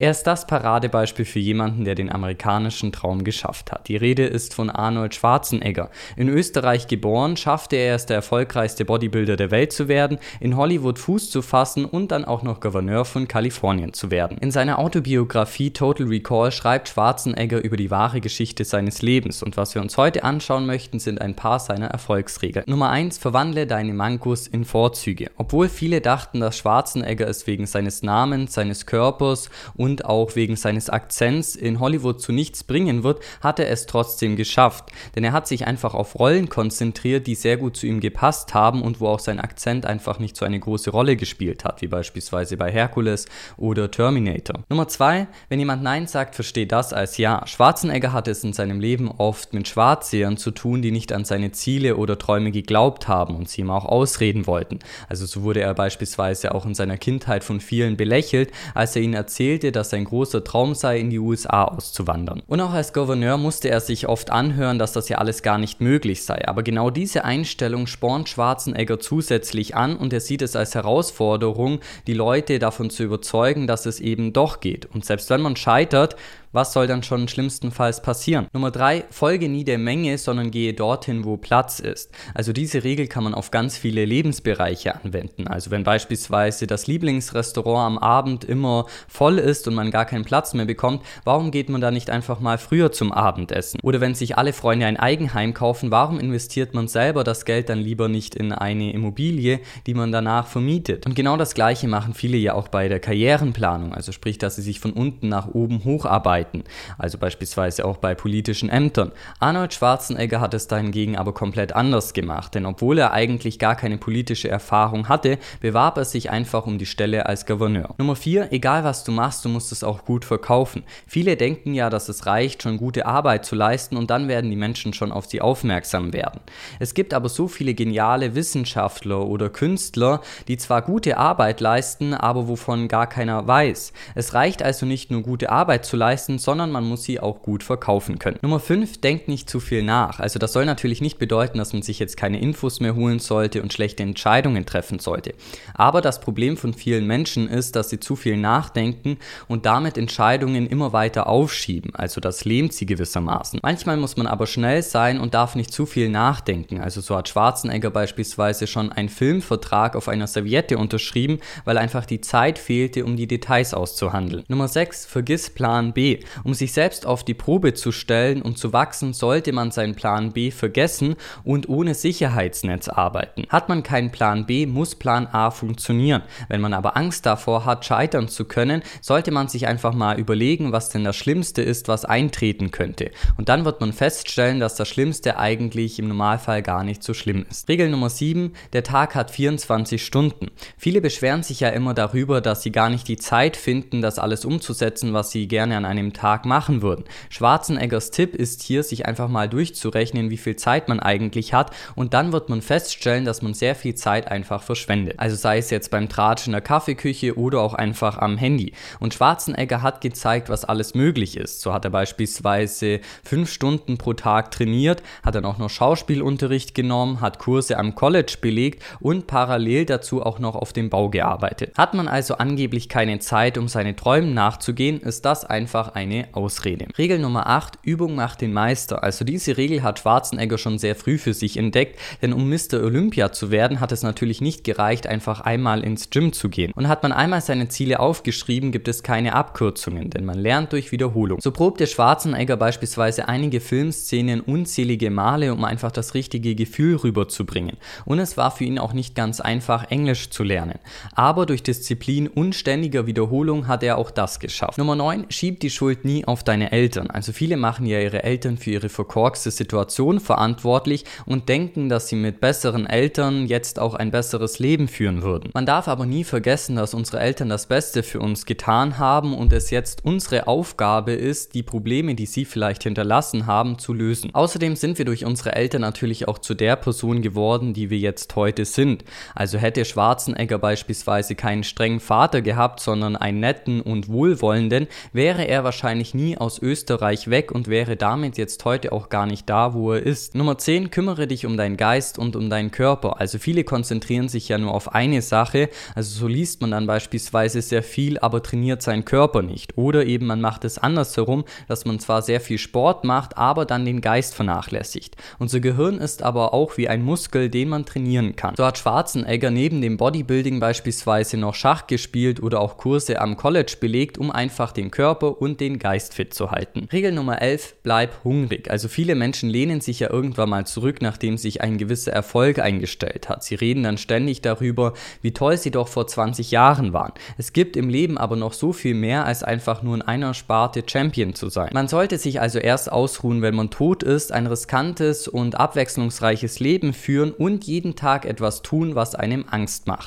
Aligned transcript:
Er 0.00 0.12
ist 0.12 0.28
das 0.28 0.46
Paradebeispiel 0.46 1.24
für 1.24 1.40
jemanden, 1.40 1.84
der 1.84 1.96
den 1.96 2.12
amerikanischen 2.12 2.92
Traum 2.92 3.24
geschafft 3.24 3.72
hat. 3.72 3.88
Die 3.88 3.96
Rede 3.96 4.26
ist 4.26 4.54
von 4.54 4.70
Arnold 4.70 5.16
Schwarzenegger. 5.16 5.90
In 6.14 6.28
Österreich 6.28 6.86
geboren, 6.86 7.36
schaffte 7.36 7.74
er 7.74 7.96
es, 7.96 8.06
der 8.06 8.14
erfolgreichste 8.14 8.84
Bodybuilder 8.84 9.34
der 9.34 9.50
Welt 9.50 9.72
zu 9.72 9.88
werden, 9.88 10.20
in 10.38 10.56
Hollywood 10.56 11.00
Fuß 11.00 11.32
zu 11.32 11.42
fassen 11.42 11.84
und 11.84 12.12
dann 12.12 12.24
auch 12.24 12.44
noch 12.44 12.60
Gouverneur 12.60 13.04
von 13.04 13.26
Kalifornien 13.26 13.92
zu 13.92 14.12
werden. 14.12 14.38
In 14.38 14.52
seiner 14.52 14.78
Autobiografie 14.78 15.72
Total 15.72 16.06
Recall 16.06 16.52
schreibt 16.52 16.90
Schwarzenegger 16.90 17.64
über 17.64 17.76
die 17.76 17.90
wahre 17.90 18.20
Geschichte 18.20 18.64
seines 18.64 19.02
Lebens 19.02 19.42
und 19.42 19.56
was 19.56 19.74
wir 19.74 19.82
uns 19.82 19.96
heute 19.96 20.22
anschauen 20.22 20.64
möchten, 20.64 21.00
sind 21.00 21.20
ein 21.20 21.34
paar 21.34 21.58
seiner 21.58 21.88
Erfolgsregeln. 21.88 22.66
Nummer 22.68 22.90
1. 22.90 23.18
Verwandle 23.18 23.66
deine 23.66 23.94
Mankos 23.94 24.46
in 24.46 24.64
Vorzüge. 24.64 25.32
Obwohl 25.36 25.68
viele 25.68 26.00
dachten, 26.00 26.38
dass 26.38 26.56
Schwarzenegger 26.56 27.26
es 27.26 27.48
wegen 27.48 27.66
seines 27.66 28.04
Namens, 28.04 28.54
seines 28.54 28.86
Körpers 28.86 29.50
und 29.74 29.87
und 29.88 30.04
auch 30.04 30.36
wegen 30.36 30.56
seines 30.56 30.90
Akzents 30.90 31.56
in 31.56 31.80
Hollywood 31.80 32.20
zu 32.20 32.30
nichts 32.30 32.62
bringen 32.62 33.02
wird, 33.02 33.20
hat 33.40 33.58
er 33.58 33.70
es 33.70 33.86
trotzdem 33.86 34.36
geschafft. 34.36 34.92
Denn 35.16 35.24
er 35.24 35.32
hat 35.32 35.48
sich 35.48 35.66
einfach 35.66 35.94
auf 35.94 36.18
Rollen 36.18 36.50
konzentriert, 36.50 37.26
die 37.26 37.34
sehr 37.34 37.56
gut 37.56 37.76
zu 37.76 37.86
ihm 37.86 38.00
gepasst 38.00 38.52
haben 38.52 38.82
und 38.82 39.00
wo 39.00 39.08
auch 39.08 39.18
sein 39.18 39.40
Akzent 39.40 39.86
einfach 39.86 40.18
nicht 40.18 40.36
so 40.36 40.44
eine 40.44 40.60
große 40.60 40.90
Rolle 40.90 41.16
gespielt 41.16 41.64
hat, 41.64 41.80
wie 41.80 41.86
beispielsweise 41.86 42.56
bei 42.58 42.70
Hercules 42.70 43.26
oder 43.56 43.90
Terminator. 43.90 44.62
Nummer 44.68 44.88
zwei, 44.88 45.26
wenn 45.48 45.58
jemand 45.58 45.82
Nein 45.82 46.06
sagt, 46.06 46.34
versteht 46.34 46.72
das 46.72 46.92
als 46.92 47.16
Ja. 47.16 47.46
Schwarzenegger 47.46 48.12
hatte 48.12 48.30
es 48.30 48.44
in 48.44 48.52
seinem 48.52 48.80
Leben 48.80 49.10
oft 49.10 49.54
mit 49.54 49.68
Schwarzsehern 49.68 50.36
zu 50.36 50.50
tun, 50.50 50.82
die 50.82 50.90
nicht 50.90 51.12
an 51.12 51.24
seine 51.24 51.52
Ziele 51.52 51.96
oder 51.96 52.18
Träume 52.18 52.52
geglaubt 52.52 53.08
haben 53.08 53.34
und 53.36 53.48
sie 53.48 53.62
ihm 53.62 53.70
auch 53.70 53.86
ausreden 53.86 54.46
wollten. 54.46 54.80
Also 55.08 55.24
so 55.24 55.42
wurde 55.42 55.60
er 55.60 55.72
beispielsweise 55.72 56.54
auch 56.54 56.66
in 56.66 56.74
seiner 56.74 56.98
Kindheit 56.98 57.42
von 57.42 57.60
vielen 57.60 57.96
belächelt, 57.96 58.52
als 58.74 58.94
er 58.94 59.02
ihnen 59.02 59.14
erzählte, 59.14 59.72
dass 59.78 59.90
sein 59.90 60.04
großer 60.04 60.44
Traum 60.44 60.74
sei, 60.74 60.98
in 60.98 61.10
die 61.10 61.18
USA 61.18 61.64
auszuwandern. 61.64 62.42
Und 62.46 62.60
auch 62.60 62.72
als 62.72 62.92
Gouverneur 62.92 63.38
musste 63.38 63.70
er 63.70 63.80
sich 63.80 64.08
oft 64.08 64.30
anhören, 64.30 64.78
dass 64.78 64.92
das 64.92 65.08
ja 65.08 65.18
alles 65.18 65.42
gar 65.42 65.56
nicht 65.56 65.80
möglich 65.80 66.24
sei. 66.24 66.46
Aber 66.46 66.62
genau 66.62 66.90
diese 66.90 67.24
Einstellung 67.24 67.86
spornt 67.86 68.28
Schwarzenegger 68.28 68.98
zusätzlich 69.00 69.76
an 69.76 69.96
und 69.96 70.12
er 70.12 70.20
sieht 70.20 70.42
es 70.42 70.56
als 70.56 70.74
Herausforderung, 70.74 71.80
die 72.06 72.14
Leute 72.14 72.58
davon 72.58 72.90
zu 72.90 73.04
überzeugen, 73.04 73.66
dass 73.66 73.86
es 73.86 74.00
eben 74.00 74.32
doch 74.32 74.60
geht. 74.60 74.86
Und 74.86 75.04
selbst 75.04 75.30
wenn 75.30 75.40
man 75.40 75.56
scheitert, 75.56 76.16
was 76.52 76.72
soll 76.72 76.86
dann 76.86 77.02
schon 77.02 77.28
schlimmstenfalls 77.28 78.02
passieren? 78.02 78.46
Nummer 78.52 78.70
drei, 78.70 79.04
folge 79.10 79.48
nie 79.48 79.64
der 79.64 79.78
Menge, 79.78 80.16
sondern 80.18 80.50
gehe 80.50 80.72
dorthin, 80.72 81.24
wo 81.24 81.36
Platz 81.36 81.78
ist. 81.78 82.10
Also 82.34 82.52
diese 82.52 82.84
Regel 82.84 83.06
kann 83.06 83.24
man 83.24 83.34
auf 83.34 83.50
ganz 83.50 83.76
viele 83.76 84.04
Lebensbereiche 84.04 84.94
anwenden. 84.94 85.46
Also 85.46 85.70
wenn 85.70 85.84
beispielsweise 85.84 86.66
das 86.66 86.86
Lieblingsrestaurant 86.86 87.86
am 87.86 87.98
Abend 87.98 88.44
immer 88.44 88.86
voll 89.08 89.38
ist 89.38 89.68
und 89.68 89.74
man 89.74 89.90
gar 89.90 90.06
keinen 90.06 90.24
Platz 90.24 90.54
mehr 90.54 90.64
bekommt, 90.64 91.02
warum 91.24 91.50
geht 91.50 91.68
man 91.68 91.80
da 91.80 91.90
nicht 91.90 92.10
einfach 92.10 92.40
mal 92.40 92.58
früher 92.58 92.92
zum 92.92 93.12
Abendessen? 93.12 93.80
Oder 93.82 94.00
wenn 94.00 94.14
sich 94.14 94.38
alle 94.38 94.52
Freunde 94.52 94.86
ein 94.86 94.96
Eigenheim 94.96 95.54
kaufen, 95.54 95.90
warum 95.90 96.18
investiert 96.18 96.74
man 96.74 96.88
selber 96.88 97.24
das 97.24 97.44
Geld 97.44 97.68
dann 97.68 97.78
lieber 97.78 98.08
nicht 98.08 98.34
in 98.34 98.52
eine 98.52 98.92
Immobilie, 98.92 99.60
die 99.86 99.94
man 99.94 100.12
danach 100.12 100.46
vermietet? 100.46 101.06
Und 101.06 101.14
genau 101.14 101.36
das 101.36 101.54
gleiche 101.54 101.88
machen 101.88 102.14
viele 102.14 102.38
ja 102.38 102.54
auch 102.54 102.68
bei 102.68 102.88
der 102.88 103.00
Karrierenplanung. 103.00 103.92
Also 103.92 104.12
sprich, 104.12 104.38
dass 104.38 104.56
sie 104.56 104.62
sich 104.62 104.80
von 104.80 104.92
unten 104.92 105.28
nach 105.28 105.48
oben 105.48 105.84
hocharbeiten 105.84 106.37
Seiten, 106.38 106.62
also 106.98 107.18
beispielsweise 107.18 107.84
auch 107.84 107.96
bei 107.96 108.14
politischen 108.14 108.68
Ämtern. 108.68 109.10
Arnold 109.40 109.74
Schwarzenegger 109.74 110.40
hat 110.40 110.54
es 110.54 110.68
dahingegen 110.68 111.16
aber 111.16 111.34
komplett 111.34 111.74
anders 111.74 112.12
gemacht, 112.12 112.54
denn 112.54 112.64
obwohl 112.64 112.98
er 112.98 113.12
eigentlich 113.12 113.58
gar 113.58 113.74
keine 113.74 113.98
politische 113.98 114.48
Erfahrung 114.48 115.08
hatte, 115.08 115.38
bewarb 115.60 115.96
er 115.96 116.04
sich 116.04 116.30
einfach 116.30 116.66
um 116.66 116.78
die 116.78 116.86
Stelle 116.86 117.26
als 117.26 117.44
Gouverneur. 117.44 117.94
Nummer 117.98 118.14
4, 118.14 118.52
egal 118.52 118.84
was 118.84 119.02
du 119.02 119.10
machst, 119.10 119.44
du 119.44 119.48
musst 119.48 119.72
es 119.72 119.82
auch 119.82 120.04
gut 120.04 120.24
verkaufen. 120.24 120.84
Viele 121.08 121.36
denken 121.36 121.74
ja, 121.74 121.90
dass 121.90 122.08
es 122.08 122.26
reicht, 122.26 122.62
schon 122.62 122.76
gute 122.76 123.06
Arbeit 123.06 123.44
zu 123.44 123.56
leisten 123.56 123.96
und 123.96 124.10
dann 124.10 124.28
werden 124.28 124.50
die 124.50 124.56
Menschen 124.56 124.92
schon 124.92 125.10
auf 125.10 125.26
sie 125.26 125.40
aufmerksam 125.40 126.12
werden. 126.12 126.40
Es 126.78 126.94
gibt 126.94 127.14
aber 127.14 127.28
so 127.28 127.48
viele 127.48 127.74
geniale 127.74 128.36
Wissenschaftler 128.36 129.26
oder 129.26 129.50
Künstler, 129.50 130.20
die 130.46 130.56
zwar 130.56 130.82
gute 130.82 131.16
Arbeit 131.16 131.60
leisten, 131.60 132.14
aber 132.14 132.46
wovon 132.46 132.86
gar 132.86 133.08
keiner 133.08 133.44
weiß. 133.46 133.92
Es 134.14 134.34
reicht 134.34 134.62
also 134.62 134.86
nicht 134.86 135.10
nur 135.10 135.22
gute 135.22 135.48
Arbeit 135.50 135.84
zu 135.84 135.96
leisten, 135.96 136.27
leisten, 136.28 136.38
sondern 136.38 136.70
man 136.70 136.84
muss 136.84 137.04
sie 137.04 137.20
auch 137.20 137.42
gut 137.42 137.62
verkaufen 137.62 138.18
können. 138.18 138.38
Nummer 138.42 138.60
5, 138.60 139.00
denkt 139.00 139.28
nicht 139.28 139.48
zu 139.48 139.60
viel 139.60 139.82
nach. 139.82 140.20
Also 140.20 140.38
das 140.38 140.52
soll 140.52 140.64
natürlich 140.64 141.00
nicht 141.00 141.18
bedeuten, 141.18 141.58
dass 141.58 141.72
man 141.72 141.82
sich 141.82 141.98
jetzt 141.98 142.16
keine 142.16 142.40
Infos 142.40 142.80
mehr 142.80 142.94
holen 142.94 143.18
sollte 143.18 143.62
und 143.62 143.72
schlechte 143.72 144.02
Entscheidungen 144.02 144.66
treffen 144.66 144.98
sollte. 144.98 145.34
Aber 145.74 146.00
das 146.00 146.20
Problem 146.20 146.56
von 146.56 146.74
vielen 146.74 147.06
Menschen 147.06 147.48
ist, 147.48 147.76
dass 147.76 147.90
sie 147.90 148.00
zu 148.00 148.16
viel 148.16 148.36
nachdenken 148.36 149.18
und 149.48 149.66
damit 149.66 149.96
Entscheidungen 149.96 150.66
immer 150.66 150.92
weiter 150.92 151.26
aufschieben. 151.26 151.94
Also 151.94 152.20
das 152.20 152.44
lähmt 152.44 152.72
sie 152.72 152.86
gewissermaßen. 152.86 153.60
Manchmal 153.62 153.96
muss 153.96 154.16
man 154.16 154.26
aber 154.26 154.46
schnell 154.46 154.82
sein 154.82 155.20
und 155.20 155.34
darf 155.34 155.54
nicht 155.54 155.72
zu 155.72 155.86
viel 155.86 156.08
nachdenken. 156.08 156.80
Also 156.80 157.00
so 157.00 157.16
hat 157.16 157.28
Schwarzenegger 157.28 157.90
beispielsweise 157.90 158.66
schon 158.66 158.92
einen 158.92 159.08
Filmvertrag 159.08 159.96
auf 159.96 160.08
einer 160.08 160.26
Serviette 160.26 160.78
unterschrieben, 160.78 161.38
weil 161.64 161.78
einfach 161.78 162.04
die 162.04 162.20
Zeit 162.20 162.58
fehlte, 162.58 163.04
um 163.04 163.16
die 163.16 163.26
Details 163.26 163.74
auszuhandeln. 163.74 164.44
Nummer 164.48 164.68
6, 164.68 165.06
vergiss 165.06 165.50
Plan 165.50 165.92
B. 165.92 166.17
Um 166.44 166.54
sich 166.54 166.72
selbst 166.72 167.06
auf 167.06 167.24
die 167.24 167.34
Probe 167.34 167.74
zu 167.74 167.92
stellen 167.92 168.42
und 168.42 168.58
zu 168.58 168.72
wachsen, 168.72 169.12
sollte 169.12 169.52
man 169.52 169.70
seinen 169.70 169.94
Plan 169.94 170.32
B 170.32 170.50
vergessen 170.50 171.16
und 171.44 171.68
ohne 171.68 171.94
Sicherheitsnetz 171.94 172.88
arbeiten. 172.88 173.46
Hat 173.48 173.68
man 173.68 173.82
keinen 173.82 174.10
Plan 174.10 174.46
B, 174.46 174.66
muss 174.66 174.94
Plan 174.94 175.26
A 175.26 175.50
funktionieren. 175.50 176.22
Wenn 176.48 176.60
man 176.60 176.74
aber 176.74 176.96
Angst 176.96 177.26
davor 177.26 177.64
hat, 177.64 177.84
scheitern 177.84 178.28
zu 178.28 178.44
können, 178.44 178.82
sollte 179.00 179.30
man 179.30 179.48
sich 179.48 179.66
einfach 179.66 179.94
mal 179.94 180.18
überlegen, 180.18 180.72
was 180.72 180.88
denn 180.88 181.04
das 181.04 181.16
Schlimmste 181.16 181.62
ist, 181.62 181.88
was 181.88 182.04
eintreten 182.04 182.70
könnte. 182.70 183.10
Und 183.36 183.48
dann 183.48 183.64
wird 183.64 183.80
man 183.80 183.92
feststellen, 183.92 184.60
dass 184.60 184.74
das 184.74 184.88
Schlimmste 184.88 185.38
eigentlich 185.38 185.98
im 185.98 186.08
Normalfall 186.08 186.62
gar 186.62 186.84
nicht 186.84 187.02
so 187.02 187.14
schlimm 187.14 187.46
ist. 187.50 187.68
Regel 187.68 187.88
Nummer 187.90 188.10
7, 188.10 188.52
der 188.72 188.82
Tag 188.82 189.14
hat 189.14 189.30
24 189.30 190.04
Stunden. 190.04 190.48
Viele 190.76 191.00
beschweren 191.00 191.42
sich 191.42 191.60
ja 191.60 191.68
immer 191.68 191.94
darüber, 191.94 192.40
dass 192.40 192.62
sie 192.62 192.72
gar 192.72 192.90
nicht 192.90 193.08
die 193.08 193.16
Zeit 193.16 193.56
finden, 193.56 194.00
das 194.00 194.18
alles 194.18 194.44
umzusetzen, 194.44 195.12
was 195.12 195.30
sie 195.30 195.48
gerne 195.48 195.76
an 195.76 195.84
einem 195.84 196.07
einem 196.08 196.12
Tag 196.14 196.46
machen 196.46 196.82
würden. 196.82 197.04
Schwarzeneggers 197.28 198.10
Tipp 198.10 198.34
ist 198.34 198.62
hier, 198.62 198.82
sich 198.82 199.06
einfach 199.06 199.28
mal 199.28 199.48
durchzurechnen, 199.48 200.30
wie 200.30 200.36
viel 200.36 200.56
Zeit 200.56 200.88
man 200.88 201.00
eigentlich 201.00 201.52
hat 201.52 201.70
und 201.94 202.14
dann 202.14 202.32
wird 202.32 202.48
man 202.48 202.62
feststellen, 202.62 203.24
dass 203.24 203.42
man 203.42 203.54
sehr 203.54 203.74
viel 203.74 203.94
Zeit 203.94 204.28
einfach 204.28 204.62
verschwendet. 204.62 205.14
Also 205.18 205.36
sei 205.36 205.58
es 205.58 205.70
jetzt 205.70 205.90
beim 205.90 206.08
Tratsch 206.08 206.46
in 206.46 206.52
der 206.52 206.60
Kaffeeküche 206.60 207.38
oder 207.38 207.60
auch 207.60 207.74
einfach 207.74 208.18
am 208.18 208.38
Handy. 208.38 208.72
Und 209.00 209.14
Schwarzenegger 209.14 209.82
hat 209.82 210.00
gezeigt, 210.00 210.48
was 210.48 210.64
alles 210.64 210.94
möglich 210.94 211.36
ist. 211.36 211.60
So 211.60 211.72
hat 211.72 211.84
er 211.84 211.90
beispielsweise 211.90 213.00
fünf 213.22 213.52
Stunden 213.52 213.98
pro 213.98 214.14
Tag 214.14 214.50
trainiert, 214.50 215.02
hat 215.22 215.34
dann 215.34 215.44
auch 215.44 215.58
noch 215.58 215.70
Schauspielunterricht 215.70 216.74
genommen, 216.74 217.20
hat 217.20 217.38
Kurse 217.38 217.76
am 217.76 217.94
College 217.94 218.36
belegt 218.40 218.82
und 219.00 219.26
parallel 219.26 219.84
dazu 219.84 220.24
auch 220.24 220.38
noch 220.38 220.54
auf 220.54 220.72
dem 220.72 220.88
Bau 220.88 221.10
gearbeitet. 221.10 221.76
Hat 221.76 221.94
man 221.94 222.08
also 222.08 222.36
angeblich 222.36 222.88
keine 222.88 223.18
Zeit, 223.18 223.58
um 223.58 223.68
seine 223.68 223.94
Träumen 223.94 224.34
nachzugehen, 224.34 225.00
ist 225.00 225.24
das 225.24 225.44
einfach 225.44 225.58
einfach 225.58 225.94
eine 225.98 226.28
Ausrede. 226.30 226.86
Regel 226.96 227.18
Nummer 227.18 227.48
8, 227.48 227.80
Übung 227.82 228.14
macht 228.14 228.40
den 228.40 228.52
Meister. 228.52 229.02
Also 229.02 229.24
diese 229.24 229.56
Regel 229.56 229.82
hat 229.82 229.98
Schwarzenegger 229.98 230.56
schon 230.56 230.78
sehr 230.78 230.94
früh 230.94 231.18
für 231.18 231.34
sich 231.34 231.56
entdeckt, 231.56 231.98
denn 232.22 232.32
um 232.32 232.48
Mr. 232.48 232.84
Olympia 232.84 233.32
zu 233.32 233.50
werden, 233.50 233.80
hat 233.80 233.90
es 233.90 234.04
natürlich 234.04 234.40
nicht 234.40 234.62
gereicht, 234.62 235.08
einfach 235.08 235.40
einmal 235.40 235.82
ins 235.82 236.10
Gym 236.10 236.32
zu 236.32 236.50
gehen. 236.50 236.70
Und 236.76 236.86
hat 236.86 237.02
man 237.02 237.10
einmal 237.10 237.40
seine 237.40 237.68
Ziele 237.68 237.98
aufgeschrieben, 237.98 238.70
gibt 238.70 238.86
es 238.86 239.02
keine 239.02 239.34
Abkürzungen, 239.34 240.10
denn 240.10 240.24
man 240.24 240.38
lernt 240.38 240.72
durch 240.72 240.92
Wiederholung. 240.92 241.40
So 241.40 241.50
probte 241.50 241.88
Schwarzenegger 241.88 242.56
beispielsweise 242.56 243.28
einige 243.28 243.60
Filmszenen 243.60 244.40
unzählige 244.40 245.10
Male, 245.10 245.52
um 245.52 245.64
einfach 245.64 245.90
das 245.90 246.14
richtige 246.14 246.54
Gefühl 246.54 246.94
rüberzubringen. 246.94 247.76
Und 248.04 248.20
es 248.20 248.36
war 248.36 248.52
für 248.52 248.64
ihn 248.64 248.78
auch 248.78 248.92
nicht 248.92 249.16
ganz 249.16 249.40
einfach, 249.40 249.90
Englisch 249.90 250.30
zu 250.30 250.44
lernen. 250.44 250.78
Aber 251.16 251.44
durch 251.44 251.64
Disziplin 251.64 252.28
und 252.28 252.54
ständiger 252.54 253.06
Wiederholung 253.06 253.66
hat 253.66 253.82
er 253.82 253.98
auch 253.98 254.12
das 254.12 254.38
geschafft. 254.38 254.78
Nummer 254.78 254.94
9, 254.94 255.26
schiebt 255.30 255.64
die 255.64 255.70
Schuld 255.70 255.87
nie 256.04 256.24
auf 256.24 256.44
deine 256.44 256.72
Eltern. 256.72 257.10
Also 257.10 257.32
viele 257.32 257.56
machen 257.56 257.86
ja 257.86 258.00
ihre 258.00 258.22
Eltern 258.22 258.58
für 258.58 258.70
ihre 258.70 258.88
verkorkste 258.88 259.50
Situation 259.50 260.20
verantwortlich 260.20 261.04
und 261.26 261.48
denken, 261.48 261.88
dass 261.88 262.08
sie 262.08 262.16
mit 262.16 262.40
besseren 262.40 262.86
Eltern 262.86 263.46
jetzt 263.46 263.78
auch 263.78 263.94
ein 263.94 264.10
besseres 264.10 264.58
Leben 264.58 264.88
führen 264.88 265.22
würden. 265.22 265.50
Man 265.54 265.66
darf 265.66 265.88
aber 265.88 266.06
nie 266.06 266.24
vergessen, 266.24 266.76
dass 266.76 266.94
unsere 266.94 267.20
Eltern 267.20 267.48
das 267.48 267.66
Beste 267.66 268.02
für 268.02 268.20
uns 268.20 268.46
getan 268.46 268.98
haben 268.98 269.34
und 269.34 269.52
es 269.52 269.70
jetzt 269.70 270.04
unsere 270.04 270.46
Aufgabe 270.46 271.12
ist, 271.12 271.54
die 271.54 271.62
Probleme, 271.62 272.14
die 272.14 272.26
sie 272.26 272.44
vielleicht 272.44 272.82
hinterlassen 272.82 273.46
haben, 273.46 273.78
zu 273.78 273.92
lösen. 273.92 274.34
Außerdem 274.34 274.76
sind 274.76 274.98
wir 274.98 275.04
durch 275.04 275.24
unsere 275.24 275.54
Eltern 275.54 275.80
natürlich 275.80 276.28
auch 276.28 276.38
zu 276.38 276.54
der 276.54 276.76
Person 276.76 277.22
geworden, 277.22 277.74
die 277.74 277.90
wir 277.90 277.98
jetzt 277.98 278.36
heute 278.36 278.64
sind. 278.64 279.04
Also 279.34 279.58
hätte 279.58 279.84
Schwarzenegger 279.84 280.58
beispielsweise 280.58 281.34
keinen 281.34 281.64
strengen 281.64 282.00
Vater 282.00 282.42
gehabt, 282.42 282.80
sondern 282.80 283.16
einen 283.16 283.40
netten 283.40 283.80
und 283.80 284.08
wohlwollenden, 284.08 284.86
wäre 285.12 285.46
er 285.46 285.64
wahrscheinlich 285.64 285.77
wahrscheinlich 285.78 286.12
nie 286.12 286.36
aus 286.36 286.60
Österreich 286.60 287.30
weg 287.30 287.52
und 287.52 287.68
wäre 287.68 287.96
damit 287.96 288.36
jetzt 288.36 288.64
heute 288.64 288.90
auch 288.90 289.10
gar 289.10 289.26
nicht 289.26 289.48
da, 289.48 289.74
wo 289.74 289.92
er 289.92 290.02
ist. 290.02 290.34
Nummer 290.34 290.58
10, 290.58 290.90
kümmere 290.90 291.28
dich 291.28 291.46
um 291.46 291.56
deinen 291.56 291.76
Geist 291.76 292.18
und 292.18 292.34
um 292.34 292.50
deinen 292.50 292.72
Körper. 292.72 293.20
Also 293.20 293.38
viele 293.38 293.62
konzentrieren 293.62 294.28
sich 294.28 294.48
ja 294.48 294.58
nur 294.58 294.74
auf 294.74 294.92
eine 294.92 295.22
Sache, 295.22 295.68
also 295.94 296.18
so 296.18 296.26
liest 296.26 296.62
man 296.62 296.72
dann 296.72 296.88
beispielsweise 296.88 297.62
sehr 297.62 297.84
viel, 297.84 298.18
aber 298.18 298.42
trainiert 298.42 298.82
seinen 298.82 299.04
Körper 299.04 299.42
nicht. 299.42 299.78
Oder 299.78 300.04
eben 300.04 300.26
man 300.26 300.40
macht 300.40 300.64
es 300.64 300.78
andersherum, 300.78 301.44
dass 301.68 301.84
man 301.84 302.00
zwar 302.00 302.22
sehr 302.22 302.40
viel 302.40 302.58
Sport 302.58 303.04
macht, 303.04 303.38
aber 303.38 303.64
dann 303.64 303.84
den 303.84 304.00
Geist 304.00 304.34
vernachlässigt. 304.34 305.14
Unser 305.38 305.60
Gehirn 305.60 305.98
ist 305.98 306.24
aber 306.24 306.54
auch 306.54 306.76
wie 306.76 306.88
ein 306.88 307.04
Muskel, 307.04 307.50
den 307.50 307.68
man 307.68 307.86
trainieren 307.86 308.34
kann. 308.34 308.56
So 308.56 308.64
hat 308.66 308.78
Schwarzenegger 308.78 309.52
neben 309.52 309.80
dem 309.80 309.96
Bodybuilding 309.96 310.58
beispielsweise 310.58 311.36
noch 311.36 311.54
Schach 311.54 311.86
gespielt 311.86 312.42
oder 312.42 312.60
auch 312.60 312.78
Kurse 312.78 313.20
am 313.20 313.36
College 313.36 313.76
belegt, 313.78 314.18
um 314.18 314.32
einfach 314.32 314.72
den 314.72 314.90
Körper 314.90 315.40
und 315.40 315.60
den 315.68 315.78
Geist 315.78 316.14
fit 316.14 316.34
zu 316.34 316.50
halten. 316.50 316.88
Regel 316.92 317.12
Nummer 317.12 317.42
11, 317.42 317.76
bleib 317.82 318.24
hungrig. 318.24 318.70
Also 318.70 318.88
viele 318.88 319.14
Menschen 319.14 319.50
lehnen 319.50 319.80
sich 319.80 320.00
ja 320.00 320.10
irgendwann 320.10 320.48
mal 320.48 320.66
zurück, 320.66 321.02
nachdem 321.02 321.36
sich 321.36 321.60
ein 321.60 321.78
gewisser 321.78 322.12
Erfolg 322.12 322.58
eingestellt 322.58 323.28
hat. 323.28 323.44
Sie 323.44 323.54
reden 323.54 323.82
dann 323.82 323.98
ständig 323.98 324.40
darüber, 324.40 324.94
wie 325.22 325.32
toll 325.32 325.56
sie 325.56 325.70
doch 325.70 325.88
vor 325.88 326.06
20 326.06 326.50
Jahren 326.50 326.92
waren. 326.92 327.12
Es 327.36 327.52
gibt 327.52 327.76
im 327.76 327.88
Leben 327.88 328.16
aber 328.18 328.36
noch 328.36 328.52
so 328.52 328.72
viel 328.72 328.94
mehr, 328.94 329.26
als 329.26 329.42
einfach 329.42 329.82
nur 329.82 329.94
in 329.96 330.02
einer 330.02 330.34
Sparte 330.34 330.82
Champion 330.86 331.34
zu 331.34 331.48
sein. 331.48 331.70
Man 331.74 331.88
sollte 331.88 332.18
sich 332.18 332.40
also 332.40 332.58
erst 332.58 332.90
ausruhen, 332.90 333.42
wenn 333.42 333.54
man 333.54 333.70
tot 333.70 334.02
ist, 334.02 334.32
ein 334.32 334.46
riskantes 334.46 335.28
und 335.28 335.56
abwechslungsreiches 335.56 336.60
Leben 336.60 336.92
führen 336.92 337.32
und 337.32 337.64
jeden 337.64 337.94
Tag 337.96 338.24
etwas 338.24 338.62
tun, 338.62 338.94
was 338.94 339.14
einem 339.14 339.44
Angst 339.50 339.86
macht. 339.86 339.96